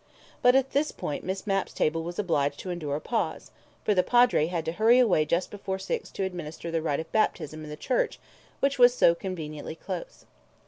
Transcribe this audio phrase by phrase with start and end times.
[0.41, 3.51] But at this point Miss Mapp's table was obliged to endure a pause,
[3.83, 7.11] for the Padre had to hurry away just before six to administer the rite of
[7.11, 8.19] baptism in the church
[8.61, 10.25] which was so conveniently close.